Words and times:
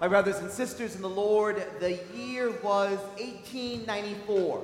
My 0.00 0.06
brothers 0.06 0.36
and 0.36 0.48
sisters 0.48 0.94
in 0.94 1.02
the 1.02 1.08
Lord, 1.08 1.60
the 1.80 1.98
year 2.14 2.50
was 2.62 2.98
1894. 3.18 4.62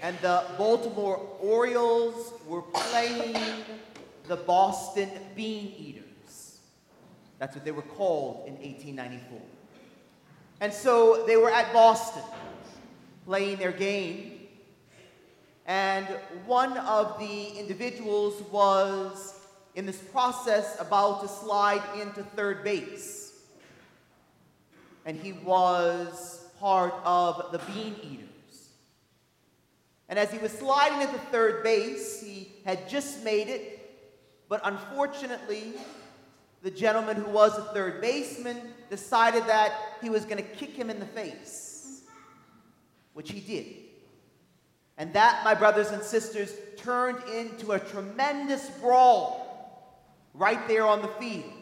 And 0.00 0.16
the 0.20 0.44
Baltimore 0.56 1.16
Orioles 1.40 2.34
were 2.46 2.62
playing 2.62 3.64
the 4.28 4.36
Boston 4.36 5.10
Bean 5.34 5.74
Eaters. 5.76 6.60
That's 7.40 7.56
what 7.56 7.64
they 7.64 7.72
were 7.72 7.82
called 7.82 8.46
in 8.46 8.54
1894. 8.54 9.40
And 10.60 10.72
so 10.72 11.24
they 11.26 11.36
were 11.36 11.50
at 11.50 11.72
Boston 11.72 12.22
playing 13.26 13.56
their 13.56 13.72
game. 13.72 14.46
And 15.66 16.06
one 16.46 16.78
of 16.78 17.18
the 17.18 17.58
individuals 17.58 18.40
was 18.52 19.39
in 19.74 19.86
this 19.86 19.98
process 19.98 20.76
about 20.80 21.22
to 21.22 21.28
slide 21.28 21.82
into 22.00 22.22
third 22.22 22.64
base. 22.64 23.32
And 25.06 25.16
he 25.16 25.32
was 25.32 26.46
part 26.58 26.94
of 27.04 27.52
the 27.52 27.58
Bean 27.58 27.96
Eaters. 28.02 28.68
And 30.08 30.18
as 30.18 30.30
he 30.30 30.38
was 30.38 30.52
sliding 30.52 31.02
into 31.02 31.18
third 31.30 31.62
base, 31.62 32.20
he 32.20 32.52
had 32.64 32.88
just 32.88 33.24
made 33.24 33.48
it, 33.48 33.78
but 34.48 34.60
unfortunately, 34.64 35.74
the 36.62 36.70
gentleman 36.70 37.16
who 37.16 37.30
was 37.30 37.56
a 37.56 37.62
third 37.72 38.00
baseman 38.00 38.56
decided 38.90 39.46
that 39.46 39.72
he 40.02 40.10
was 40.10 40.24
going 40.24 40.36
to 40.36 40.42
kick 40.42 40.70
him 40.70 40.90
in 40.90 40.98
the 40.98 41.06
face, 41.06 42.02
which 43.14 43.30
he 43.30 43.40
did. 43.40 43.66
And 44.98 45.14
that, 45.14 45.42
my 45.44 45.54
brothers 45.54 45.92
and 45.92 46.02
sisters, 46.02 46.52
turned 46.76 47.22
into 47.30 47.72
a 47.72 47.78
tremendous 47.78 48.68
brawl 48.80 49.39
right 50.34 50.66
there 50.68 50.86
on 50.86 51.02
the 51.02 51.08
field 51.08 51.52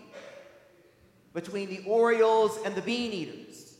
between 1.34 1.68
the 1.68 1.82
Orioles 1.86 2.58
and 2.64 2.74
the 2.74 2.82
Bean 2.82 3.12
Eaters. 3.12 3.74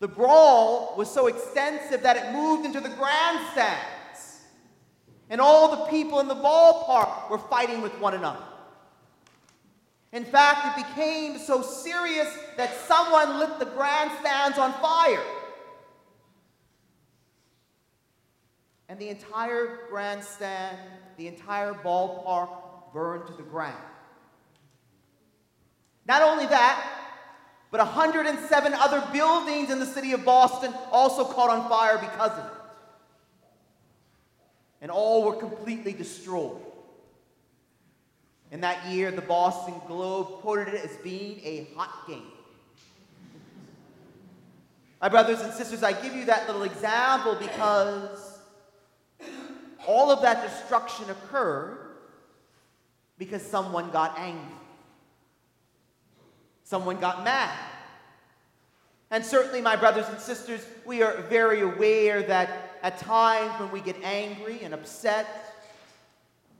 The 0.00 0.08
brawl 0.08 0.94
was 0.96 1.10
so 1.10 1.28
extensive 1.28 2.02
that 2.02 2.16
it 2.16 2.32
moved 2.32 2.66
into 2.66 2.80
the 2.80 2.88
grandstands, 2.88 4.40
and 5.30 5.40
all 5.40 5.70
the 5.76 5.90
people 5.90 6.20
in 6.20 6.28
the 6.28 6.34
ballpark 6.34 7.30
were 7.30 7.38
fighting 7.38 7.80
with 7.82 7.96
one 8.00 8.14
another. 8.14 8.42
In 10.12 10.24
fact, 10.24 10.78
it 10.78 10.84
became 10.84 11.38
so 11.38 11.62
serious 11.62 12.28
that 12.56 12.74
someone 12.86 13.38
lit 13.38 13.58
the 13.58 13.64
grandstands 13.64 14.58
on 14.58 14.72
fire. 14.74 15.22
And 18.90 18.98
the 18.98 19.08
entire 19.08 19.86
grandstand, 19.88 20.76
the 21.16 21.28
entire 21.28 21.72
ballpark 21.72 22.50
burned 22.92 23.26
to 23.26 23.32
the 23.32 23.42
ground. 23.42 23.76
Not 26.06 26.22
only 26.22 26.46
that, 26.46 27.02
but 27.70 27.80
107 27.80 28.74
other 28.74 29.02
buildings 29.12 29.70
in 29.70 29.78
the 29.78 29.86
city 29.86 30.12
of 30.12 30.24
Boston 30.24 30.74
also 30.90 31.24
caught 31.24 31.50
on 31.50 31.68
fire 31.68 31.98
because 31.98 32.32
of 32.32 32.44
it. 32.44 32.52
And 34.82 34.90
all 34.90 35.24
were 35.24 35.36
completely 35.36 35.92
destroyed. 35.92 36.60
In 38.50 38.60
that 38.60 38.86
year, 38.86 39.10
the 39.10 39.22
Boston 39.22 39.74
Globe 39.86 40.42
quoted 40.42 40.74
it 40.74 40.84
as 40.84 40.94
being 40.98 41.40
a 41.44 41.68
hot 41.74 42.06
game. 42.06 42.24
My 45.00 45.08
brothers 45.08 45.40
and 45.40 45.52
sisters, 45.54 45.82
I 45.82 45.92
give 45.92 46.14
you 46.14 46.26
that 46.26 46.46
little 46.46 46.64
example 46.64 47.34
because 47.36 48.38
all 49.86 50.10
of 50.10 50.20
that 50.22 50.46
destruction 50.46 51.08
occurred 51.10 51.91
because 53.24 53.42
someone 53.42 53.88
got 53.92 54.18
angry. 54.18 54.56
Someone 56.64 56.98
got 56.98 57.22
mad. 57.22 57.56
And 59.12 59.24
certainly, 59.24 59.60
my 59.60 59.76
brothers 59.76 60.08
and 60.08 60.18
sisters, 60.18 60.66
we 60.84 61.02
are 61.02 61.22
very 61.22 61.60
aware 61.60 62.22
that 62.22 62.78
at 62.82 62.98
times 62.98 63.60
when 63.60 63.70
we 63.70 63.80
get 63.80 63.94
angry 64.02 64.60
and 64.62 64.74
upset, 64.74 65.54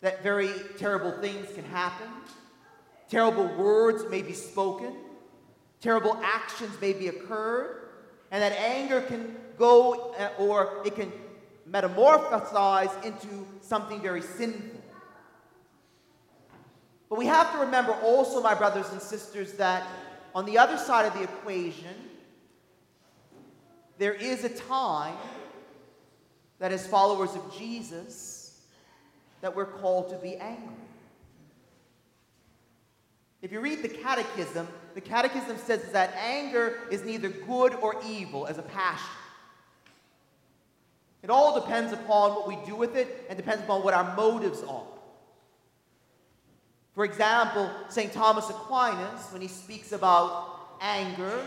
that 0.02 0.22
very 0.22 0.50
terrible 0.78 1.10
things 1.20 1.48
can 1.52 1.64
happen. 1.64 2.06
Terrible 3.08 3.48
words 3.56 4.04
may 4.08 4.22
be 4.22 4.32
spoken. 4.32 4.94
Terrible 5.80 6.16
actions 6.22 6.80
may 6.80 6.92
be 6.92 7.08
occurred. 7.08 7.88
And 8.30 8.40
that 8.40 8.52
anger 8.52 9.00
can 9.00 9.34
go 9.58 10.14
uh, 10.16 10.30
or 10.38 10.82
it 10.84 10.94
can 10.94 11.10
metamorphosize 11.68 13.04
into 13.04 13.46
something 13.62 14.00
very 14.00 14.22
sinful. 14.22 14.81
But 17.12 17.18
we 17.18 17.26
have 17.26 17.52
to 17.52 17.58
remember 17.58 17.92
also, 17.92 18.40
my 18.40 18.54
brothers 18.54 18.88
and 18.90 18.98
sisters, 18.98 19.52
that 19.58 19.86
on 20.34 20.46
the 20.46 20.56
other 20.56 20.78
side 20.78 21.04
of 21.04 21.12
the 21.12 21.22
equation, 21.22 21.94
there 23.98 24.14
is 24.14 24.44
a 24.44 24.48
time 24.48 25.18
that 26.58 26.72
as 26.72 26.86
followers 26.86 27.34
of 27.34 27.54
Jesus, 27.54 28.62
that 29.42 29.54
we're 29.54 29.66
called 29.66 30.08
to 30.08 30.16
be 30.16 30.36
angry. 30.36 30.74
If 33.42 33.52
you 33.52 33.60
read 33.60 33.82
the 33.82 33.90
catechism, 33.90 34.66
the 34.94 35.02
catechism 35.02 35.58
says 35.58 35.82
that 35.92 36.14
anger 36.14 36.78
is 36.90 37.04
neither 37.04 37.28
good 37.28 37.74
or 37.74 37.94
evil 38.08 38.46
as 38.46 38.56
a 38.56 38.62
passion. 38.62 39.04
It 41.22 41.28
all 41.28 41.60
depends 41.60 41.92
upon 41.92 42.30
what 42.30 42.48
we 42.48 42.56
do 42.64 42.74
with 42.74 42.96
it 42.96 43.26
and 43.28 43.36
depends 43.36 43.62
upon 43.64 43.84
what 43.84 43.92
our 43.92 44.16
motives 44.16 44.62
are. 44.62 44.86
For 46.94 47.04
example, 47.04 47.70
St. 47.88 48.12
Thomas 48.12 48.50
Aquinas, 48.50 49.32
when 49.32 49.40
he 49.40 49.48
speaks 49.48 49.92
about 49.92 50.76
anger, 50.80 51.40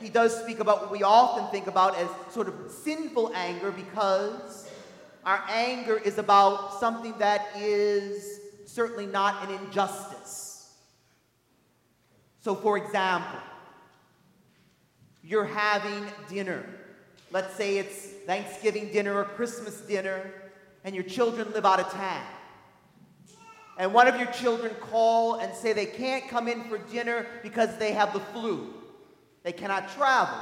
he 0.00 0.08
does 0.08 0.36
speak 0.42 0.60
about 0.60 0.82
what 0.82 0.92
we 0.92 1.02
often 1.02 1.50
think 1.50 1.66
about 1.66 1.96
as 1.96 2.08
sort 2.30 2.48
of 2.48 2.54
sinful 2.70 3.32
anger 3.34 3.72
because 3.72 4.68
our 5.24 5.42
anger 5.48 5.98
is 5.98 6.18
about 6.18 6.78
something 6.78 7.14
that 7.18 7.48
is 7.56 8.40
certainly 8.66 9.06
not 9.06 9.48
an 9.48 9.54
injustice. 9.64 10.72
So, 12.40 12.54
for 12.54 12.76
example, 12.76 13.38
you're 15.22 15.44
having 15.44 16.06
dinner. 16.28 16.64
Let's 17.30 17.54
say 17.54 17.78
it's 17.78 18.06
Thanksgiving 18.26 18.92
dinner 18.92 19.16
or 19.16 19.24
Christmas 19.24 19.80
dinner, 19.80 20.32
and 20.84 20.94
your 20.94 21.04
children 21.04 21.52
live 21.52 21.64
out 21.64 21.80
of 21.80 21.90
town 21.90 22.26
and 23.82 23.92
one 23.92 24.06
of 24.06 24.16
your 24.16 24.30
children 24.30 24.72
call 24.76 25.40
and 25.40 25.52
say 25.52 25.72
they 25.72 25.86
can't 25.86 26.28
come 26.28 26.46
in 26.46 26.62
for 26.68 26.78
dinner 26.78 27.26
because 27.42 27.76
they 27.78 27.90
have 27.90 28.12
the 28.12 28.20
flu, 28.20 28.72
they 29.42 29.50
cannot 29.50 29.92
travel. 29.96 30.38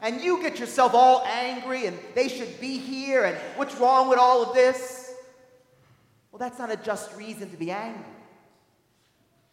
And 0.00 0.22
you 0.22 0.40
get 0.40 0.58
yourself 0.58 0.94
all 0.94 1.22
angry 1.26 1.84
and 1.84 1.98
they 2.14 2.26
should 2.26 2.58
be 2.58 2.78
here 2.78 3.24
and 3.24 3.36
what's 3.56 3.74
wrong 3.74 4.08
with 4.08 4.18
all 4.18 4.42
of 4.42 4.54
this? 4.54 5.12
Well, 6.32 6.38
that's 6.38 6.58
not 6.58 6.72
a 6.72 6.76
just 6.76 7.14
reason 7.16 7.50
to 7.50 7.56
be 7.58 7.70
angry. 7.70 8.02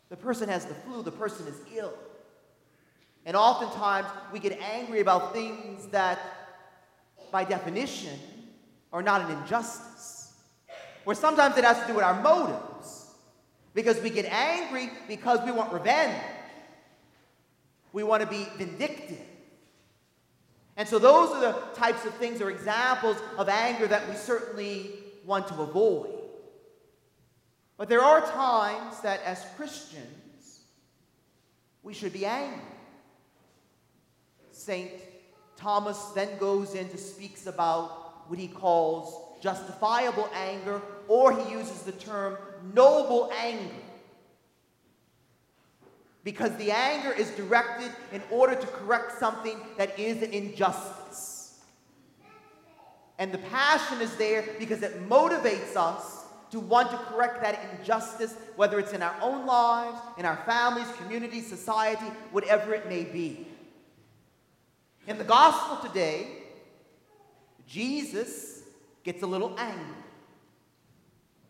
The 0.07 0.15
person 0.15 0.47
has 0.47 0.63
the 0.63 0.75
flu, 0.75 1.03
the 1.03 1.11
person 1.11 1.47
is 1.47 1.59
ill. 1.75 1.93
And 3.25 3.35
oftentimes 3.35 4.07
we 4.31 4.39
get 4.39 4.57
angry 4.61 5.01
about 5.01 5.33
things 5.33 5.85
that, 5.87 6.17
by 7.29 7.43
definition, 7.43 8.17
are 8.93 9.03
not 9.03 9.29
an 9.29 9.37
injustice. 9.37 10.14
Or 11.05 11.13
sometimes 11.15 11.57
it 11.57 11.63
has 11.63 11.79
to 11.81 11.87
do 11.87 11.95
with 11.95 12.03
our 12.03 12.21
motives. 12.21 13.11
Because 13.73 13.99
we 14.01 14.09
get 14.09 14.25
angry 14.25 14.89
because 15.07 15.39
we 15.45 15.51
want 15.51 15.71
revenge. 15.73 16.21
We 17.93 18.03
want 18.03 18.23
to 18.23 18.27
be 18.27 18.47
vindictive. 18.57 19.21
And 20.77 20.87
so 20.87 20.99
those 20.99 21.29
are 21.31 21.41
the 21.41 21.51
types 21.75 22.05
of 22.05 22.13
things 22.15 22.41
or 22.41 22.49
examples 22.49 23.17
of 23.37 23.47
anger 23.47 23.87
that 23.87 24.07
we 24.09 24.15
certainly 24.15 24.91
want 25.25 25.47
to 25.49 25.61
avoid. 25.61 26.09
But 27.77 27.89
there 27.89 28.01
are 28.01 28.21
times 28.21 29.01
that 29.01 29.21
as 29.23 29.45
Christians, 29.55 30.61
we 31.83 31.93
should 31.93 32.13
be 32.13 32.25
angry. 32.25 32.61
St. 34.51 34.91
Thomas 35.57 35.97
then 36.15 36.37
goes 36.39 36.75
in 36.75 36.89
to 36.89 36.97
speaks 36.97 37.47
about 37.47 38.29
what 38.29 38.39
he 38.39 38.47
calls 38.47 39.24
justifiable 39.45 40.27
anger, 40.33 40.81
or 41.07 41.31
he 41.31 41.51
uses 41.51 41.83
the 41.83 41.91
term 41.91 42.35
noble 42.73 43.31
anger. 43.39 43.75
Because 46.23 46.55
the 46.57 46.71
anger 46.71 47.11
is 47.11 47.29
directed 47.31 47.91
in 48.11 48.23
order 48.31 48.55
to 48.55 48.65
correct 48.65 49.19
something 49.19 49.59
that 49.77 49.99
is 49.99 50.23
an 50.23 50.31
injustice. 50.31 51.59
And 53.19 53.31
the 53.31 53.37
passion 53.37 54.01
is 54.01 54.15
there 54.15 54.43
because 54.57 54.81
it 54.81 55.07
motivates 55.07 55.75
us 55.75 56.23
to 56.49 56.59
want 56.59 56.89
to 56.89 56.97
correct 56.97 57.39
that 57.43 57.59
injustice, 57.77 58.35
whether 58.55 58.79
it's 58.79 58.93
in 58.93 59.03
our 59.03 59.15
own 59.21 59.45
lives, 59.45 59.99
in 60.17 60.25
our 60.25 60.37
families, 60.37 60.87
community, 60.97 61.41
society, 61.41 62.07
whatever 62.31 62.73
it 62.73 62.89
may 62.89 63.03
be. 63.03 63.47
In 65.07 65.19
the 65.19 65.23
gospel 65.23 65.87
today, 65.87 66.29
Jesus 67.67 68.54
gets 69.05 69.21
a 69.21 69.27
little 69.27 69.57
angry 69.57 69.85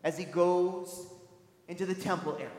as 0.04 0.16
he 0.16 0.24
goes 0.24 1.06
into 1.68 1.86
the 1.86 1.94
temple 1.94 2.34
area. 2.34 2.50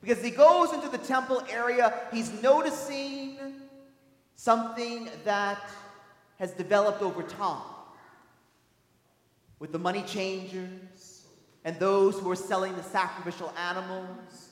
Because 0.00 0.24
he 0.24 0.30
goes 0.30 0.72
into 0.72 0.88
the 0.88 0.98
temple 0.98 1.44
area, 1.48 1.94
he's 2.12 2.42
noticing 2.42 3.38
something 4.34 5.08
that 5.24 5.62
has 6.40 6.50
developed 6.52 7.02
over 7.02 7.22
time 7.22 7.62
with 9.60 9.70
the 9.70 9.78
money 9.78 10.02
changers 10.02 11.26
and 11.64 11.78
those 11.78 12.18
who 12.18 12.28
are 12.28 12.36
selling 12.36 12.74
the 12.74 12.82
sacrificial 12.82 13.54
animals. 13.56 14.48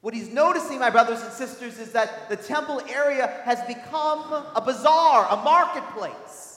What 0.00 0.14
he's 0.14 0.32
noticing, 0.32 0.80
my 0.80 0.90
brothers 0.90 1.20
and 1.22 1.32
sisters, 1.32 1.78
is 1.78 1.92
that 1.92 2.28
the 2.28 2.36
temple 2.36 2.80
area 2.88 3.40
has 3.44 3.60
become 3.68 4.32
a 4.56 4.60
bazaar, 4.64 5.28
a 5.30 5.36
marketplace. 5.36 6.47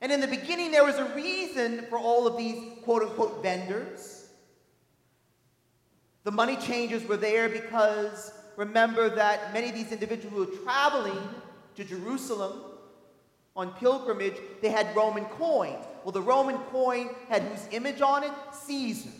And 0.00 0.10
in 0.10 0.20
the 0.20 0.26
beginning, 0.26 0.70
there 0.70 0.84
was 0.84 0.96
a 0.96 1.04
reason 1.14 1.84
for 1.90 1.98
all 1.98 2.26
of 2.26 2.36
these 2.36 2.62
quote 2.82 3.02
unquote 3.02 3.42
vendors. 3.42 4.28
The 6.24 6.30
money 6.30 6.56
changers 6.56 7.04
were 7.04 7.16
there 7.16 7.48
because 7.48 8.32
remember 8.56 9.08
that 9.10 9.52
many 9.52 9.68
of 9.68 9.74
these 9.74 9.92
individuals 9.92 10.34
who 10.34 10.44
were 10.44 10.62
traveling 10.64 11.28
to 11.76 11.84
Jerusalem 11.84 12.62
on 13.56 13.72
pilgrimage, 13.74 14.36
they 14.62 14.70
had 14.70 14.94
Roman 14.94 15.24
coins. 15.26 15.84
Well, 16.04 16.12
the 16.12 16.22
Roman 16.22 16.56
coin 16.70 17.10
had 17.28 17.42
whose 17.42 17.66
image 17.72 18.00
on 18.00 18.24
it? 18.24 18.32
Caesar. 18.52 19.10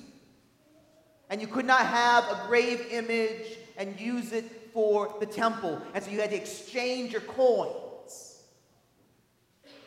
And 1.29 1.41
you 1.41 1.47
could 1.47 1.67
not 1.67 1.87
have 1.87 2.25
a 2.25 2.47
grave 2.47 2.87
image 2.91 3.59
and 3.77 3.99
use 4.01 4.33
it 4.33 4.45
for 4.73 5.15
the 5.21 5.27
temple. 5.27 5.81
And 5.95 6.03
so 6.03 6.11
you 6.11 6.21
had 6.21 6.31
to 6.31 6.37
exchange 6.37 7.13
your 7.13 7.21
coins. 7.23 7.77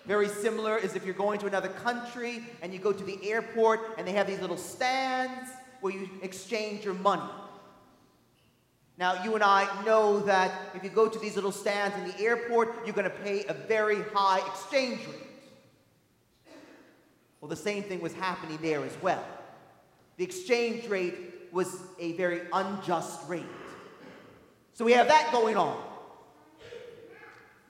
Very 0.05 0.27
similar 0.27 0.77
is 0.77 0.95
if 0.95 1.05
you're 1.05 1.13
going 1.13 1.39
to 1.39 1.47
another 1.47 1.69
country 1.69 2.43
and 2.61 2.73
you 2.73 2.79
go 2.79 2.91
to 2.91 3.03
the 3.03 3.17
airport 3.29 3.79
and 3.97 4.05
they 4.05 4.11
have 4.11 4.27
these 4.27 4.41
little 4.41 4.57
stands 4.57 5.49
where 5.79 5.93
you 5.93 6.09
exchange 6.21 6.83
your 6.83 6.93
money. 6.93 7.29
Now, 8.97 9.23
you 9.23 9.33
and 9.33 9.43
I 9.43 9.67
know 9.85 10.19
that 10.21 10.51
if 10.75 10.83
you 10.83 10.89
go 10.89 11.07
to 11.07 11.17
these 11.19 11.35
little 11.35 11.51
stands 11.51 11.97
in 11.97 12.05
the 12.05 12.19
airport, 12.23 12.85
you're 12.85 12.93
going 12.93 13.09
to 13.09 13.17
pay 13.17 13.45
a 13.45 13.53
very 13.53 14.01
high 14.13 14.45
exchange 14.47 14.99
rate. 15.07 15.27
Well, 17.41 17.49
the 17.49 17.55
same 17.55 17.83
thing 17.83 18.01
was 18.01 18.13
happening 18.13 18.59
there 18.61 18.83
as 18.83 18.95
well. 19.01 19.25
The 20.17 20.23
exchange 20.23 20.87
rate 20.87 21.15
was 21.51 21.81
a 21.99 22.13
very 22.13 22.41
unjust 22.51 23.27
rate. 23.27 23.43
So 24.73 24.85
we 24.85 24.93
have 24.93 25.07
that 25.07 25.31
going 25.31 25.57
on. 25.57 25.81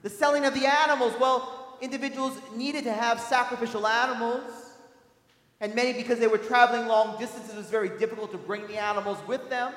The 0.02 0.10
selling 0.10 0.46
of 0.46 0.54
the 0.54 0.66
animals, 0.66 1.14
well, 1.20 1.63
individuals 1.84 2.38
needed 2.56 2.86
to 2.86 2.94
have 2.94 3.20
sacrificial 3.20 3.86
animals. 3.86 4.50
And 5.60 5.76
many, 5.76 5.94
because 5.94 6.20
they 6.20 6.28
were 6.28 6.38
traveling 6.38 6.88
long 6.88 7.20
distances, 7.20 7.54
it 7.54 7.58
was 7.58 7.70
very 7.70 7.90
difficult 8.00 8.32
to 8.32 8.38
bring 8.38 8.68
the 8.68 8.78
animals 8.78 9.18
with 9.28 9.50
them. 9.50 9.74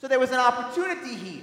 So 0.00 0.08
there 0.08 0.18
was 0.18 0.30
an 0.30 0.38
opportunity 0.38 1.14
here. 1.14 1.42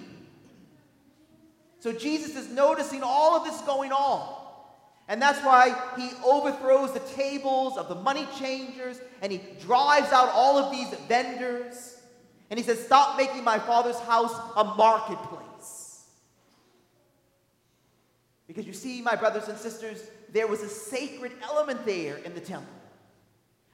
So 1.80 1.92
Jesus 1.92 2.36
is 2.36 2.50
noticing 2.50 3.02
all 3.04 3.36
of 3.36 3.44
this 3.44 3.60
going 3.62 3.92
on. 3.92 4.38
And 5.08 5.22
that's 5.22 5.44
why 5.44 5.76
he 5.98 6.12
overthrows 6.24 6.94
the 6.94 7.00
tables 7.16 7.78
of 7.78 7.90
the 7.90 7.96
money 7.96 8.28
changers 8.38 9.02
and 9.22 9.32
he 9.32 9.42
drives 9.60 10.12
out 10.14 10.30
all 10.30 10.58
of 10.58 10.72
these 10.72 10.88
vendors. 11.08 11.98
And 12.50 12.60
he 12.60 12.64
says, 12.66 12.80
Stop 12.86 13.18
making 13.18 13.44
my 13.44 13.58
father's 13.60 14.00
house 14.02 14.34
a 14.56 14.64
marketplace. 14.64 15.51
Because 18.52 18.68
you 18.68 18.74
see, 18.74 19.02
my 19.02 19.16
brothers 19.16 19.48
and 19.48 19.58
sisters, 19.58 20.04
there 20.34 20.46
was 20.46 20.62
a 20.62 20.68
sacred 20.68 21.32
element 21.42 21.86
there 21.86 22.18
in 22.18 22.34
the 22.34 22.42
temple 22.42 22.74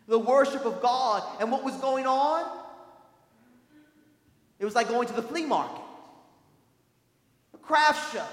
the 0.07 0.19
worship 0.19 0.65
of 0.65 0.81
God. 0.81 1.23
And 1.41 1.51
what 1.51 1.63
was 1.63 1.73
going 1.77 2.05
on? 2.05 2.45
It 4.59 4.65
was 4.65 4.75
like 4.75 4.87
going 4.87 5.07
to 5.07 5.13
the 5.13 5.23
flea 5.23 5.45
market, 5.45 5.81
a 7.55 7.57
craft 7.57 8.13
show, 8.13 8.25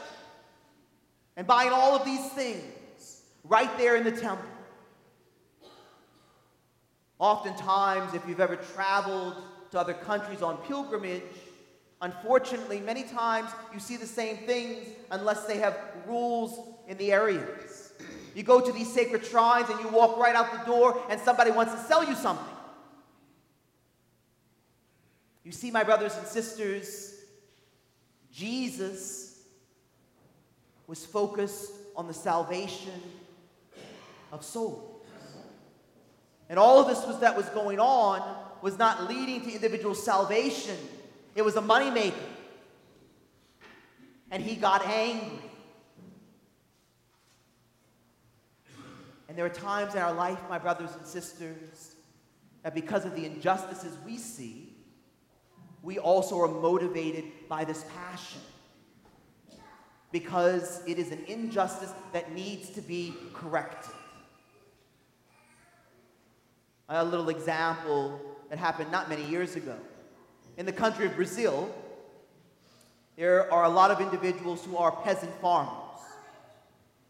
and 1.37 1.47
buying 1.47 1.71
all 1.71 1.97
of 1.97 2.05
these 2.05 2.29
things 2.33 2.63
right 3.45 3.77
there 3.79 3.97
in 3.97 4.05
the 4.05 4.13
temple. 4.13 4.47
Oftentimes, 7.19 8.13
if 8.13 8.23
you've 8.29 8.41
ever 8.41 8.57
traveled 8.57 9.35
to 9.71 9.81
other 9.81 9.95
countries 9.95 10.43
on 10.43 10.59
pilgrimage, 10.59 11.23
unfortunately, 12.05 12.81
many 12.81 13.03
times 13.03 13.51
you 13.73 13.81
see 13.81 13.97
the 13.97 14.07
same 14.07 14.37
things 14.37 14.87
unless 15.11 15.47
they 15.47 15.57
have 15.57 15.75
rules 16.07 16.59
in 16.87 16.99
the 16.99 17.11
areas. 17.11 17.93
You 18.35 18.43
go 18.43 18.61
to 18.61 18.71
these 18.73 18.93
sacred 18.93 19.25
shrines 19.25 19.71
and 19.71 19.81
you 19.81 19.89
walk 19.89 20.19
right 20.19 20.37
out 20.37 20.53
the 20.53 20.71
door, 20.71 21.03
and 21.09 21.19
somebody 21.19 21.51
wants 21.51 21.73
to 21.73 21.81
sell 21.81 22.05
you 22.07 22.15
something. 22.15 22.45
You 25.45 25.53
see, 25.53 25.71
my 25.71 25.83
brothers 25.83 26.15
and 26.17 26.27
sisters, 26.27 27.15
Jesus 28.31 29.41
was 30.87 31.07
focused 31.07 31.73
on 31.97 32.07
the 32.07 32.15
salvation 32.15 33.01
of 34.31 34.45
souls. 34.45 34.91
And 36.51 36.59
all 36.59 36.81
of 36.81 36.87
this 36.87 37.07
was 37.07 37.21
that 37.21 37.35
was 37.35 37.49
going 37.51 37.81
on 37.81 38.21
was 38.61 38.79
not 38.79 39.09
leading 39.09 39.41
to 39.43 39.53
individual 39.53 39.95
salvation. 39.95 40.77
It 41.35 41.45
was 41.45 41.57
a 41.57 41.61
moneymaker. 41.61 42.15
And 44.31 44.43
he 44.43 44.57
got 44.57 44.87
angry. 44.87 45.39
And 49.29 49.39
there 49.39 49.45
are 49.45 49.51
times 49.51 49.95
in 49.95 50.01
our 50.01 50.13
life, 50.13 50.39
my 50.49 50.59
brothers 50.59 50.91
and 50.97 51.07
sisters, 51.07 51.97
that 52.63 52.75
because 52.75 53.05
of 53.05 53.17
the 53.17 53.25
injustices 53.25 53.97
we 54.07 54.17
see, 54.17 54.73
we 55.83 55.99
also 55.99 56.41
are 56.41 56.49
motivated 56.49 57.25
by 57.49 57.65
this 57.65 57.85
passion 57.95 58.41
because 60.13 60.81
it 60.87 60.99
is 60.99 61.11
an 61.11 61.19
injustice 61.27 61.93
that 62.13 62.33
needs 62.33 62.71
to 62.71 62.81
be 62.81 63.13
corrected. 63.33 63.93
A 66.89 67.05
little 67.05 67.29
example 67.29 68.21
that 68.49 68.59
happened 68.59 68.93
not 68.93 69.09
many 69.09 69.25
years 69.25 69.57
ago. 69.57 69.77
In 70.57 70.67
the 70.67 70.73
country 70.73 71.07
of 71.07 71.17
Brazil, 71.17 71.75
there 73.17 73.53
are 73.53 73.65
a 73.65 73.69
lot 73.69 73.91
of 73.91 74.01
individuals 74.01 74.65
who 74.65 74.77
are 74.77 74.93
peasant 75.03 75.33
farmers. 75.41 75.71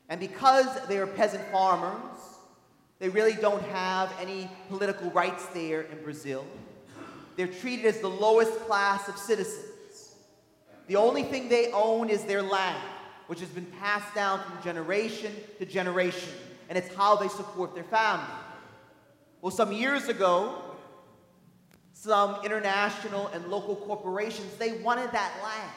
And 0.09 0.21
because 0.21 0.67
they 0.87 0.99
are 0.99 1.07
peasant 1.07 1.45
farmers, 1.51 2.17
they 2.99 3.09
really 3.09 3.35
don't 3.35 3.63
have 3.65 4.13
any 4.21 4.51
political 4.69 5.11
rights 5.11 5.45
there 5.47 5.83
in 5.83 6.03
Brazil. 6.03 6.47
They're 7.37 7.47
treated 7.47 7.87
as 7.87 8.01
the 8.01 8.09
lowest 8.09 8.53
class 8.61 9.09
of 9.09 9.19
citizens. 9.19 10.15
The 10.87 10.97
only 10.97 11.23
thing 11.23 11.49
they 11.49 11.73
own 11.73 12.09
is 12.09 12.25
their 12.25 12.43
land, 12.43 12.83
which 13.27 13.41
has 13.41 13.49
been 13.49 13.67
passed 13.81 14.15
down 14.15 14.41
from 14.41 14.63
generation 14.63 15.33
to 15.59 15.67
generation, 15.67 16.31
and 16.69 16.79
it's 16.79 16.95
how 16.95 17.17
they 17.17 17.29
support 17.29 17.75
their 17.75 17.85
family. 17.85 18.25
Well, 19.41 19.51
some 19.51 19.73
years 19.73 20.09
ago, 20.09 20.64
some 22.05 22.37
international 22.45 23.29
and 23.29 23.47
local 23.49 23.77
corporations, 23.77 24.55
they 24.59 24.73
wanted 24.73 25.11
that 25.13 25.33
land. 25.43 25.73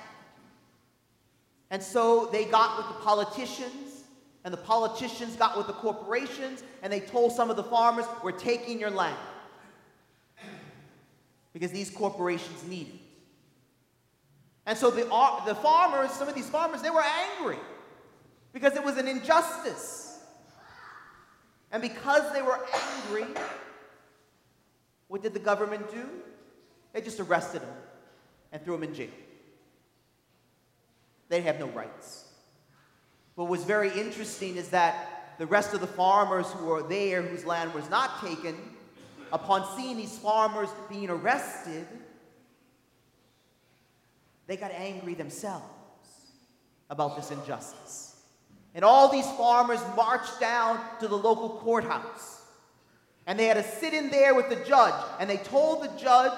And 1.69 1.81
so 1.81 2.25
they 2.25 2.43
got 2.43 2.75
with 2.77 2.87
the 2.87 3.01
politicians, 3.01 4.03
and 4.43 4.53
the 4.53 4.57
politicians 4.57 5.37
got 5.37 5.55
with 5.55 5.67
the 5.67 5.73
corporations, 5.73 6.63
and 6.83 6.91
they 6.91 6.99
told 6.99 7.31
some 7.31 7.49
of 7.49 7.55
the 7.55 7.63
farmers, 7.63 8.05
We're 8.25 8.33
taking 8.33 8.77
your 8.77 8.89
land 8.89 9.17
because 11.53 11.71
these 11.71 11.89
corporations 11.89 12.61
need 12.67 12.87
it. 12.87 12.99
And 14.65 14.77
so 14.77 14.91
the, 14.91 15.09
uh, 15.09 15.45
the 15.45 15.55
farmers, 15.55 16.11
some 16.11 16.27
of 16.27 16.35
these 16.35 16.49
farmers, 16.49 16.81
they 16.81 16.89
were 16.89 17.05
angry 17.37 17.59
because 18.51 18.75
it 18.75 18.83
was 18.83 18.97
an 18.97 19.07
injustice. 19.07 20.19
And 21.71 21.81
because 21.81 22.33
they 22.33 22.41
were 22.41 22.59
angry, 22.73 23.27
what 25.07 25.23
did 25.23 25.33
the 25.33 25.39
government 25.39 25.89
do? 25.91 26.07
They 26.93 27.01
just 27.01 27.19
arrested 27.19 27.61
them 27.61 27.75
and 28.51 28.63
threw 28.63 28.73
them 28.73 28.83
in 28.83 28.93
jail. 28.93 29.09
They 31.29 31.41
have 31.41 31.59
no 31.59 31.67
rights. 31.67 32.25
What 33.35 33.49
was 33.49 33.63
very 33.63 33.91
interesting 33.91 34.55
is 34.55 34.69
that 34.69 35.35
the 35.37 35.45
rest 35.45 35.73
of 35.73 35.81
the 35.81 35.87
farmers 35.87 36.47
who 36.51 36.65
were 36.65 36.83
there, 36.83 37.21
whose 37.21 37.45
land 37.45 37.73
was 37.73 37.89
not 37.89 38.21
taken, 38.21 38.55
upon 39.31 39.77
seeing 39.77 39.97
these 39.97 40.17
farmers 40.17 40.69
being 40.89 41.09
arrested, 41.09 41.85
they 44.47 44.57
got 44.57 44.71
angry 44.71 45.13
themselves 45.13 45.65
about 46.89 47.15
this 47.15 47.31
injustice. 47.31 48.15
And 48.73 48.83
all 48.85 49.11
these 49.11 49.29
farmers 49.31 49.79
marched 49.95 50.39
down 50.39 50.79
to 50.99 51.07
the 51.07 51.17
local 51.17 51.49
courthouse. 51.49 52.36
And 53.27 53.37
they 53.37 53.45
had 53.45 53.55
to 53.55 53.63
sit 53.63 53.93
in 53.93 54.09
there 54.09 54.33
with 54.33 54.49
the 54.49 54.55
judge. 54.55 54.93
And 55.19 55.29
they 55.29 55.37
told 55.37 55.83
the 55.83 55.89
judge, 55.99 56.31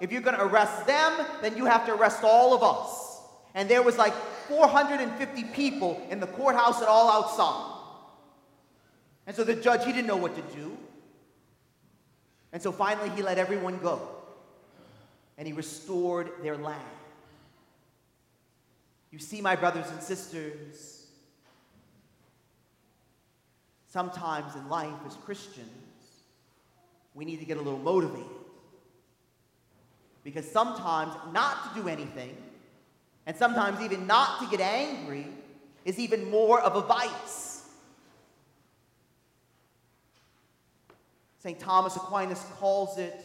if 0.00 0.10
you're 0.12 0.20
going 0.20 0.36
to 0.36 0.44
arrest 0.44 0.86
them, 0.86 1.26
then 1.40 1.56
you 1.56 1.64
have 1.64 1.86
to 1.86 1.94
arrest 1.94 2.24
all 2.24 2.52
of 2.52 2.62
us. 2.62 3.20
And 3.54 3.68
there 3.68 3.82
was 3.82 3.96
like 3.96 4.12
450 4.48 5.44
people 5.44 6.04
in 6.10 6.18
the 6.18 6.26
courthouse 6.26 6.80
and 6.80 6.88
all 6.88 7.08
outside. 7.10 7.78
And 9.26 9.36
so 9.36 9.44
the 9.44 9.54
judge, 9.54 9.84
he 9.84 9.92
didn't 9.92 10.08
know 10.08 10.16
what 10.16 10.34
to 10.34 10.56
do. 10.56 10.76
And 12.52 12.60
so 12.60 12.72
finally, 12.72 13.10
he 13.10 13.22
let 13.22 13.38
everyone 13.38 13.78
go. 13.78 14.08
and 15.38 15.46
he 15.46 15.52
restored 15.52 16.30
their 16.42 16.56
land. 16.56 16.80
You 19.10 19.18
see, 19.18 19.40
my 19.40 19.56
brothers 19.56 19.90
and 19.90 20.00
sisters, 20.02 21.06
sometimes 23.88 24.54
in 24.54 24.68
life 24.68 24.94
as 25.06 25.16
Christians, 25.16 25.68
we 27.14 27.24
need 27.24 27.38
to 27.40 27.44
get 27.44 27.56
a 27.56 27.60
little 27.60 27.78
motivated. 27.78 28.26
Because 30.24 30.50
sometimes 30.50 31.12
not 31.32 31.74
to 31.74 31.82
do 31.82 31.88
anything, 31.88 32.36
and 33.26 33.36
sometimes 33.36 33.80
even 33.80 34.06
not 34.06 34.40
to 34.40 34.46
get 34.48 34.60
angry, 34.60 35.26
is 35.84 35.98
even 35.98 36.30
more 36.30 36.60
of 36.60 36.76
a 36.76 36.80
vice. 36.80 37.68
St. 41.40 41.58
Thomas 41.58 41.96
Aquinas 41.96 42.44
calls 42.58 42.98
it 42.98 43.20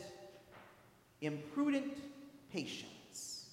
imprudent 1.22 1.94
patience. 2.52 3.46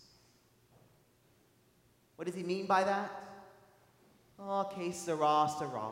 What 2.16 2.26
does 2.26 2.34
he 2.34 2.42
mean 2.42 2.66
by 2.66 2.84
that? 2.84 3.10
Okay, 4.40 4.90
sera, 4.90 5.48
sera. 5.58 5.90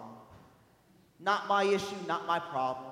Not 1.21 1.49
my 1.49 1.65
issue, 1.65 1.97
not 2.07 2.27
my 2.27 2.39
problem. 2.39 2.92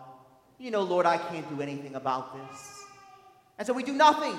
You 0.60 0.70
know, 0.70 0.82
Lord, 0.82 1.06
I 1.06 1.16
can't 1.16 1.48
do 1.48 1.62
anything 1.62 1.94
about 1.94 2.36
this. 2.36 2.84
And 3.56 3.66
so 3.66 3.72
we 3.72 3.82
do 3.82 3.94
nothing. 3.94 4.38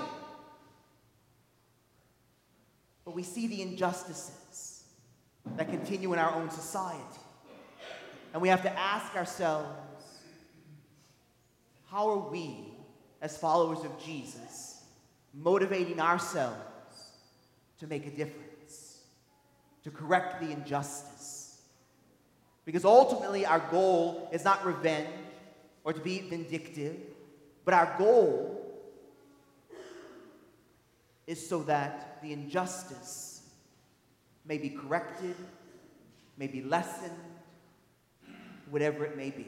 But 3.03 3.15
we 3.15 3.23
see 3.23 3.47
the 3.47 3.63
injustices 3.63 4.83
that 5.57 5.71
continue 5.71 6.13
in 6.13 6.19
our 6.19 6.31
own 6.35 6.51
society. 6.51 7.01
And 8.33 8.41
we 8.41 8.49
have 8.49 8.61
to 8.61 8.79
ask 8.79 9.15
ourselves 9.15 9.67
how 11.89 12.07
are 12.09 12.29
we, 12.29 12.55
as 13.19 13.35
followers 13.35 13.83
of 13.83 13.91
Jesus, 13.99 14.83
motivating 15.33 15.99
ourselves 15.99 16.55
to 17.79 17.87
make 17.87 18.05
a 18.05 18.11
difference, 18.11 18.99
to 19.83 19.89
correct 19.89 20.39
the 20.39 20.51
injustice? 20.51 21.61
Because 22.63 22.85
ultimately, 22.85 23.43
our 23.43 23.59
goal 23.71 24.29
is 24.31 24.45
not 24.45 24.63
revenge 24.63 25.07
or 25.83 25.93
to 25.93 25.99
be 25.99 26.19
vindictive, 26.19 26.97
but 27.65 27.73
our 27.73 27.95
goal 27.97 28.57
is 31.27 31.47
so 31.47 31.63
that 31.63 32.19
the 32.21 32.33
injustice 32.33 33.43
may 34.45 34.57
be 34.57 34.69
corrected, 34.69 35.35
may 36.37 36.47
be 36.47 36.61
lessened, 36.61 37.11
whatever 38.69 39.05
it 39.05 39.15
may 39.15 39.29
be. 39.29 39.47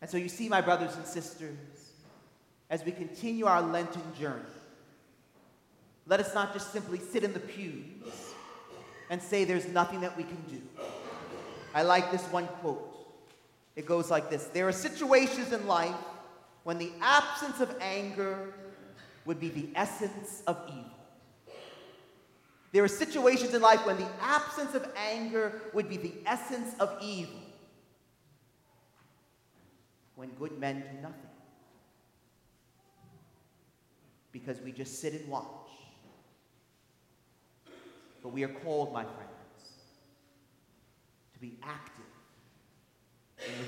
And 0.00 0.10
so 0.10 0.16
you 0.16 0.28
see, 0.28 0.48
my 0.48 0.60
brothers 0.60 0.94
and 0.96 1.04
sisters, 1.04 1.56
as 2.70 2.84
we 2.84 2.92
continue 2.92 3.46
our 3.46 3.62
Lenten 3.62 4.02
journey, 4.18 4.42
let 6.06 6.20
us 6.20 6.34
not 6.34 6.52
just 6.52 6.72
simply 6.72 6.98
sit 6.98 7.24
in 7.24 7.32
the 7.32 7.40
pews 7.40 8.32
and 9.10 9.20
say 9.20 9.44
there's 9.44 9.66
nothing 9.68 10.00
that 10.00 10.16
we 10.16 10.22
can 10.22 10.40
do. 10.48 10.62
I 11.74 11.82
like 11.82 12.10
this 12.10 12.22
one 12.24 12.46
quote. 12.46 12.95
It 13.76 13.84
goes 13.84 14.10
like 14.10 14.30
this 14.30 14.44
There 14.46 14.66
are 14.66 14.72
situations 14.72 15.52
in 15.52 15.66
life 15.66 15.94
when 16.64 16.78
the 16.78 16.90
absence 17.00 17.60
of 17.60 17.76
anger 17.80 18.54
would 19.26 19.38
be 19.38 19.50
the 19.50 19.68
essence 19.74 20.42
of 20.46 20.58
evil. 20.68 20.84
There 22.72 22.82
are 22.82 22.88
situations 22.88 23.54
in 23.54 23.62
life 23.62 23.86
when 23.86 23.96
the 23.96 24.08
absence 24.20 24.74
of 24.74 24.86
anger 24.96 25.62
would 25.72 25.88
be 25.88 25.96
the 25.96 26.12
essence 26.26 26.74
of 26.80 26.96
evil. 27.00 27.40
When 30.14 30.30
good 30.30 30.58
men 30.58 30.80
do 30.80 31.02
nothing. 31.02 31.20
Because 34.32 34.60
we 34.60 34.72
just 34.72 35.00
sit 35.00 35.14
and 35.14 35.28
watch. 35.28 35.70
But 38.22 38.30
we 38.30 38.42
are 38.42 38.48
called, 38.48 38.92
my 38.92 39.04
friends, 39.04 39.70
to 41.34 41.38
be 41.38 41.58
active 41.62 42.05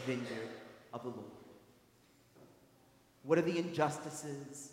vineyard 0.09 0.49
of 0.95 1.03
the 1.03 1.11
Lord. 1.11 1.25
What 3.25 3.38
are 3.38 3.43
the 3.43 3.59
injustices 3.59 4.73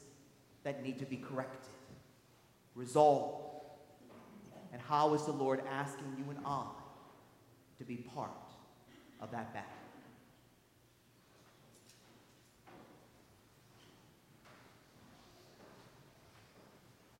that 0.63 0.81
need 0.81 0.97
to 0.99 1.05
be 1.05 1.17
corrected, 1.17 1.73
resolved? 2.73 3.43
And 4.71 4.81
how 4.81 5.13
is 5.13 5.25
the 5.25 5.33
Lord 5.33 5.61
asking 5.69 6.15
you 6.17 6.23
and 6.29 6.39
I 6.45 6.67
to 7.77 7.83
be 7.83 7.97
part 7.97 8.31
of 9.19 9.29
that 9.31 9.53
battle? 9.53 9.84